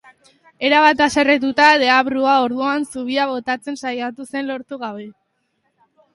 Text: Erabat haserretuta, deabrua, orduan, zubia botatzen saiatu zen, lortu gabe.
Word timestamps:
Erabat 0.69 1.03
haserretuta, 1.05 1.67
deabrua, 1.83 2.39
orduan, 2.47 2.87
zubia 2.95 3.29
botatzen 3.33 3.79
saiatu 3.85 4.27
zen, 4.35 4.51
lortu 4.51 4.83
gabe. 4.87 5.07